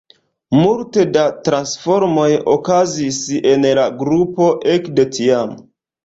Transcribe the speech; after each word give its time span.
Multe 0.59 1.01
da 1.17 1.25
transformoj 1.47 2.29
okazis 2.53 3.19
en 3.51 3.67
la 3.81 3.83
grupo 3.99 4.47
ekde 4.77 5.05
tiam. 5.19 5.53